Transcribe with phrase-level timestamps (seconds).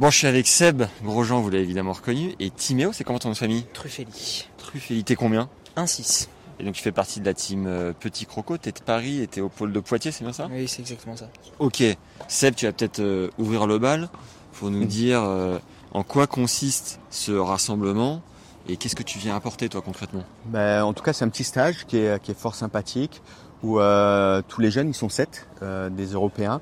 [0.00, 3.28] Bon, je suis avec Seb, Grosjean, vous l'avez évidemment reconnu, et Timéo, c'est comment ton
[3.28, 3.64] nom de famille?
[3.72, 4.48] Truffelli.
[4.58, 5.48] Truffelli, t'es combien?
[5.76, 6.26] 1-6.
[6.58, 9.28] Et donc tu fais partie de la team euh, Petit Croco, t'es de Paris et
[9.28, 10.48] t'es au pôle de Poitiers, c'est bien ça?
[10.50, 11.28] Oui, c'est exactement ça.
[11.60, 11.82] Ok,
[12.26, 14.08] Seb, tu vas peut-être euh, ouvrir le bal
[14.54, 15.58] pour nous dire euh,
[15.92, 18.20] en quoi consiste ce rassemblement
[18.68, 20.24] et qu'est-ce que tu viens apporter toi concrètement?
[20.46, 23.22] Ben, en tout cas, c'est un petit stage qui est, qui est fort sympathique
[23.62, 26.60] où euh, tous les jeunes, ils sont sept, euh, des Européens.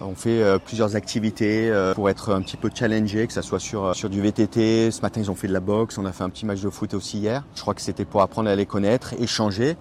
[0.00, 3.60] On fait euh, plusieurs activités euh, pour être un petit peu challengé, que ce soit
[3.60, 4.90] sur, sur du VTT.
[4.90, 5.98] Ce matin, ils ont fait de la boxe.
[5.98, 7.44] On a fait un petit match de foot aussi hier.
[7.54, 9.76] Je crois que c'était pour apprendre à les connaître, échanger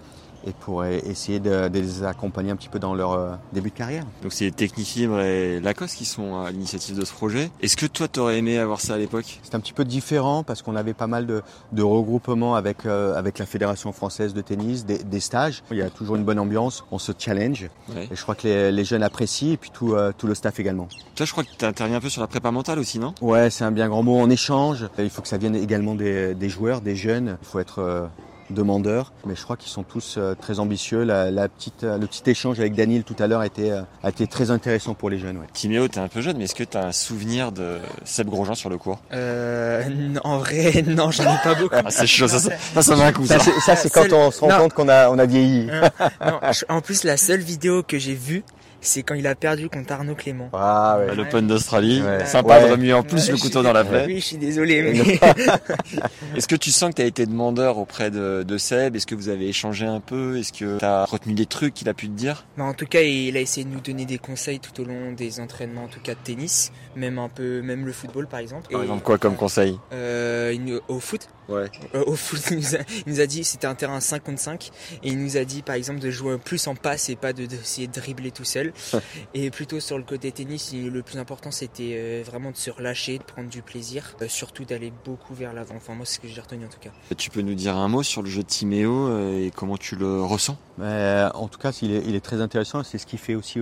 [0.45, 3.75] et pour essayer de, de les accompagner un petit peu dans leur euh, début de
[3.75, 4.03] carrière.
[4.23, 7.51] Donc c'est Technifibre et Lacoste qui sont à l'initiative de ce projet.
[7.61, 9.39] Est-ce que toi t'aurais aimé avoir ça à l'époque?
[9.43, 13.15] C'est un petit peu différent parce qu'on avait pas mal de, de regroupements avec, euh,
[13.15, 15.63] avec la Fédération française de tennis, des, des stages.
[15.71, 17.69] Il y a toujours une bonne ambiance, on se challenge.
[17.95, 18.07] Ouais.
[18.11, 20.59] Et je crois que les, les jeunes apprécient et puis tout, euh, tout le staff
[20.59, 20.87] également.
[21.15, 23.13] Toi je crois que t'interviens un peu sur la prépa mentale aussi, non?
[23.21, 24.15] Ouais, c'est un bien grand mot.
[24.17, 24.87] On échange.
[24.97, 27.37] Il faut que ça vienne également des, des joueurs, des jeunes.
[27.41, 28.07] Il faut être euh,
[28.49, 29.13] demandeur.
[29.25, 31.03] Mais je crois qu'ils sont tous euh, très ambitieux.
[31.03, 33.81] La, la petite, euh, le petit échange avec Daniel tout à l'heure a été, euh,
[34.03, 35.37] a été très intéressant pour les jeunes.
[35.37, 35.47] Ouais.
[35.53, 38.69] Timéo, t'es un peu jeune, mais est-ce que t'as un souvenir de Seb Grosjean sur
[38.69, 38.99] le cours?
[39.13, 39.83] Euh,
[40.23, 41.75] en vrai, non, j'en ai pas beaucoup.
[41.75, 43.39] Ah c'est chaud, ça, ça, ça, un coup ça.
[43.39, 44.57] Ça, c'est, quand on se rend Non.
[44.59, 45.67] compte qu'on a, on a vieilli.
[46.25, 48.43] Non, en plus, la seule vidéo que j'ai vue,
[48.81, 50.49] c'est quand il a perdu contre Arnaud Clément.
[50.53, 51.11] Ah ouais.
[51.11, 52.25] À L'Open d'Australie, Ouais.
[52.25, 52.67] sympa Ouais.
[52.67, 54.05] de remuer en plus Ouais, le couteau dans la plaie.
[54.07, 55.19] Oui, je suis désolé, mais
[56.35, 58.95] Est-ce que tu sens que tu as été demandeur auprès de, de Seb?
[58.95, 60.37] Est-ce que vous avez échangé un peu?
[60.37, 62.45] Est-ce que tu as retenu des trucs qu'il a pu te dire?
[62.57, 65.11] Mais en tout cas, il a essayé de nous donner des conseils tout au long
[65.11, 68.69] des entraînements, en tout cas de tennis, même un peu, même le football par exemple.
[68.71, 69.77] Par Et, exemple, quoi comme conseil?
[69.93, 71.69] Euh, il nous- Au foot, Ouais.
[71.95, 74.39] Euh, au foot, il nous a, il nous a dit c'était un terrain 5 contre
[74.39, 74.69] 5
[75.03, 77.45] et il nous a dit par exemple de jouer plus en passe et pas de
[77.45, 78.70] d'essayer de dribbler tout seul.
[79.33, 83.17] et plutôt sur le côté tennis, le plus important c'était euh, vraiment de se relâcher,
[83.17, 85.75] de prendre du plaisir, euh, surtout d'aller beaucoup vers l'avant.
[85.75, 86.91] Enfin moi c'est ce que j'ai retenu en tout cas.
[87.17, 89.95] Tu peux nous dire un mot sur le jeu de Timéo euh, et comment tu
[89.95, 90.57] le ressens?
[90.77, 92.81] Mais, en tout cas, il est, il est très intéressant.
[92.83, 93.59] C'est ce qu'il fait aussi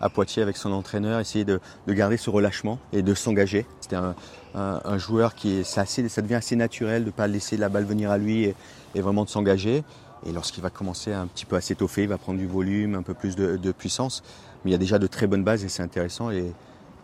[0.00, 3.64] à Poitiers avec son entraîneur, essayer de, de garder ce relâchement et de s'engager.
[3.80, 4.16] C'était un,
[4.54, 7.56] un- un joueur qui est, c'est assez, ça devient assez naturel de ne pas laisser
[7.56, 8.54] la balle venir à lui et,
[8.96, 9.84] et vraiment de s'engager.
[10.26, 13.02] Et lorsqu'il va commencer un petit peu à s'étoffer, il va prendre du volume, un
[13.02, 14.22] peu plus de, puissance.
[14.64, 16.30] Mais il y a déjà de très bonnes bases et c'est intéressant.
[16.30, 16.52] Et,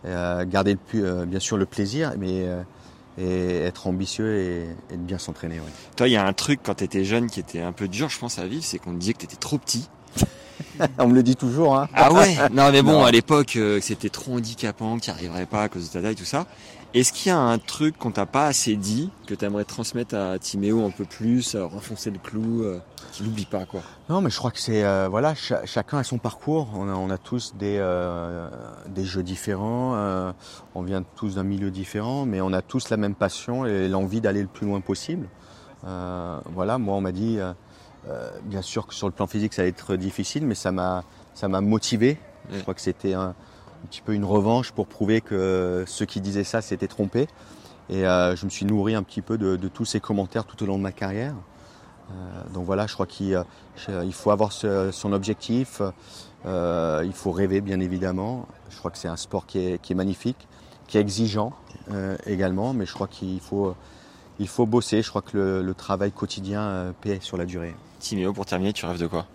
[0.05, 2.61] euh, garder euh, bien sûr le plaisir, mais euh,
[3.17, 5.59] et être ambitieux et, bien s'entraîner.
[5.95, 8.09] Toi, il y a un truc quand tu étais jeune qui était un peu dur,
[8.09, 9.89] je pense, à vivre, c'est qu'on te disait que tu étais trop petit.
[10.99, 11.77] On me le dit toujours.
[11.77, 11.87] Hein.
[11.93, 13.05] Ah ouais Non mais bon, Non.
[13.05, 16.01] à l'époque, euh, c'était trop handicapant, que tu n'y arriverais pas à cause de ta
[16.01, 16.45] taille, tout ça.
[16.93, 20.15] Est-ce qu'il y a un truc qu'on t'a pas assez dit, que tu aimerais transmettre
[20.15, 22.79] à Timéo un peu plus, euh, renfoncer le clou, euh,
[23.11, 23.81] qu'il n'oublie pas quoi?
[24.07, 26.69] Non, mais je crois que c'est euh, voilà, cha- chacun a son parcours.
[26.73, 28.47] On a, on a tous des euh,
[28.87, 29.93] des jeux différents.
[29.95, 30.31] euh,
[30.73, 34.21] on vient tous d'un milieu différent, mais on a tous la même passion et l'envie
[34.21, 35.27] d'aller le plus loin possible.
[35.85, 37.39] Euh, voilà, moi on m'a dit,
[38.43, 41.03] bien sûr que sur le plan physique ça allait être difficile, mais ça m'a
[41.61, 42.17] motivé.
[42.51, 46.21] Je crois que c'était un, un petit peu une revanche pour prouver que ceux qui
[46.21, 47.27] disaient ça s'étaient trompés.
[47.89, 50.61] Et euh, je me suis nourri un petit peu de, de tous ces commentaires tout
[50.63, 51.35] au long de ma carrière.
[52.11, 52.13] Euh,
[52.53, 55.81] donc voilà, je crois qu'il euh, il faut avoir ce- son objectif,
[56.45, 58.47] euh, il faut rêver bien évidemment.
[58.69, 60.47] Je crois que c'est un sport qui est, qui est magnifique,
[60.87, 61.53] qui est exigeant
[61.91, 63.75] euh, également, mais je crois qu'il faut,
[64.39, 65.01] il faut bosser.
[65.01, 67.75] Je crois que le, le travail quotidien euh, paie sur la durée.
[67.99, 69.25] Timéo, pour terminer, tu rêves de quoi?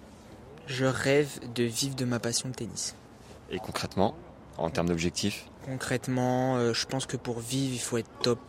[0.66, 2.94] Je rêve de vivre de ma passion de tennis.
[3.50, 4.14] Et concrètement,
[4.58, 5.46] en termes d'objectifs?
[5.64, 8.40] Concrètement, euh, je pense que pour vivre, il faut être top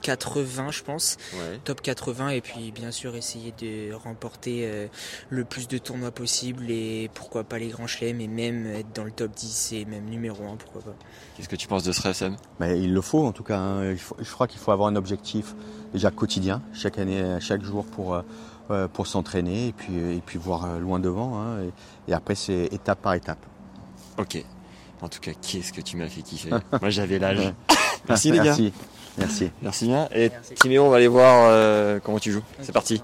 [0.00, 1.16] 80, je pense.
[1.34, 1.60] Ouais.
[1.64, 4.86] Top 80 et puis bien sûr essayer de remporter euh,
[5.30, 9.04] le plus de tournois possible et pourquoi pas les grands chelems et même être dans
[9.04, 10.94] le top 10 et même numéro 1, pourquoi pas.
[11.36, 12.36] Qu'est-ce que tu penses de ce rêve, Sam?
[12.60, 13.58] Mais il le faut en tout cas.
[13.58, 13.90] hein.
[13.92, 15.54] Il faut- je crois qu'il faut avoir un objectif
[15.92, 18.22] déjà quotidien, chaque année, chaque jour pour, euh,
[18.70, 21.40] euh, pour s'entraîner et puis, et puis voir euh, loin devant.
[21.40, 21.62] hein.
[21.62, 23.38] Et, et après, c'est étape par étape.
[24.18, 24.44] Ok.
[25.00, 26.50] En tout cas, qu'est-ce que tu m'as fait kiffer?
[26.80, 27.54] Moi, j'avais l'âge.
[28.08, 28.44] Merci les gars.
[28.44, 28.72] Merci.
[29.18, 29.50] Merci.
[29.62, 30.08] Merci bien.
[30.14, 30.30] Et.
[30.60, 32.42] Timéo, on va aller voir euh, comment tu joues.
[32.60, 33.02] C'est parti.